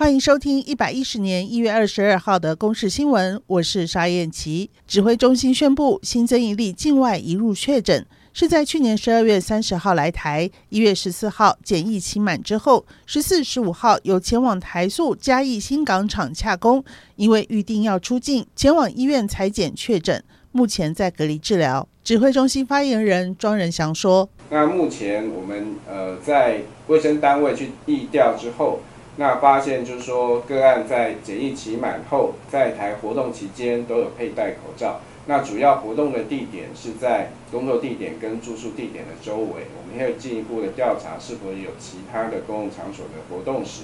[0.00, 4.70] 欢迎收听一百一十年一月二十二号的公视新闻，我是沙燕琪。
[4.86, 16.84] 指挥中心宣布新增一例境外移入确诊，是在去年十二月三十号来台，一月十四号检疫期满之后，十四、十五号有前往台塑嘉义新港厂洽工，
[17.16, 20.22] 因为预定要出境，前往医院采检确诊，
[20.52, 21.88] 目前在隔离治疗。
[22.04, 28.78] 指挥中心发言人庄仁祥说：“那目前我们呃在卫生单位去疫调之后。”
[29.20, 35.00] 那发现就是说，个案在检疫期满后，在台活动期间都有佩戴口罩。
[35.26, 39.66] 那主要活动的地点是在工作地点跟住宿地点的周围。
[39.76, 43.82] 我们会进一步的调查是否有其他的公共场所的活动史。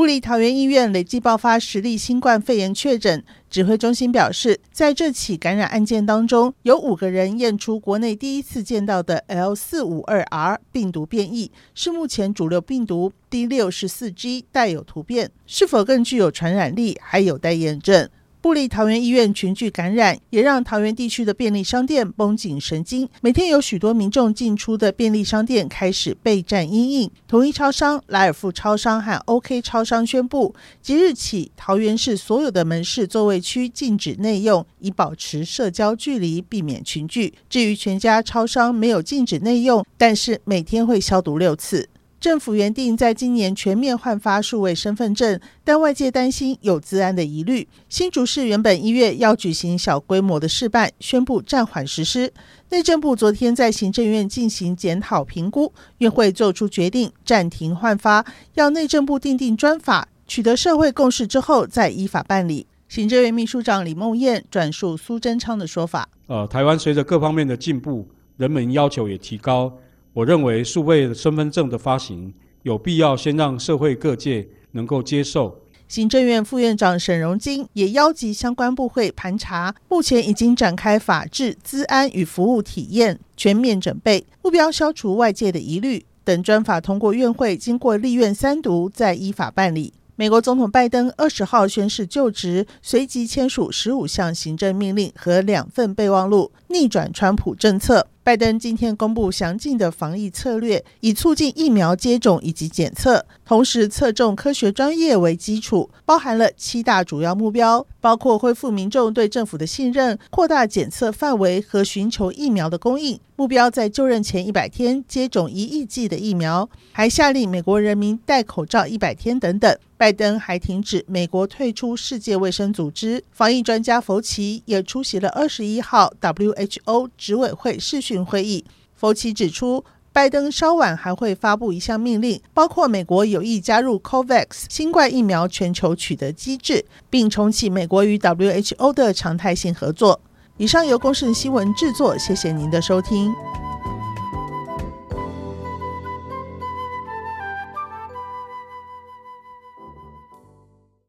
[0.00, 18.08] 部立桃园医院累计爆发十例新冠肺炎确诊，指挥中心表示，在这起感染案件当中，有五个人验出国内第一次见到的 L 四五二 R 病毒变异，是目前主流病毒 D 六十四 G 带有突变，是否更具有传染力还有待验证。
[18.42, 23.06] 布利桃园医院群聚感染，也让桃园地区的便利商店绷紧神经。
[23.20, 27.10] 每天有许多民众进出的便利商店开始备战阴影。
[27.28, 37.34] 统一超商、莱尔富超商和 OK 超商宣布，即日起，桃园市所有的门市座位区禁止内用，以保持社交距离，避免群聚。
[37.50, 41.89] 至于全家超商没有禁止内用，但是每天会消毒六次。
[42.20, 47.66] 政府原定在今年全面换发数位身份证，但外界担心有治安的疑虑。
[47.88, 52.30] 新竹市原本一月要举行小规模的试办，宣布暂缓实施。
[52.68, 62.66] 内政部昨天在行政院进行检讨评估，院会做出决定，暂停换发，要内政部订定专法，取得社会共识之后再依法办理。
[62.86, 69.72] 行政院秘书长李孟谚转述苏贞昌的说法：“呃，台湾随着各方面的进步，人们要求也提高。”
[70.12, 75.60] 我认为数位身份证的发行有必要先让社会各界能够接受。
[75.86, 86.04] 行政院副院长沈荣金也邀集相关部会盘查，目前已经展开法制、资安与服务体验全面准备，目标消除外界的疑虑。
[86.22, 89.92] 等专法通过院会，经过立院三读，再依法办理。
[90.14, 98.06] 美国总统拜登二十号宣誓就职，随即签署十五项行政命令和两份备忘录，逆转川普政策。
[98.22, 113.18] 拜登今天公布详尽的防疫策略，以促进疫苗接种以及检测，同时侧重科学专业为基础，包含了七大主要目标，包括恢复民众对政府的信任、扩大检测范围和寻求疫苗的供应。
[113.36, 119.74] 目标在就任前一百天接种一亿剂的疫苗，还下令美国人民戴口罩一百天等等。
[119.96, 123.22] 拜登还停止美国退出世界卫生组织。
[123.32, 128.64] 防疫专家福奇也出席了二十一号 WHO 执委会视讯讯会议。
[128.96, 140.20] 福奇指出，拜登稍晚还会发布一项命令，包括美国有意加入 COVAX 新冠疫苗全球取得机制，并重启美国与 WHO 的常态性合作。
[140.56, 143.32] 以上由公视新闻制作，谢谢您的收听。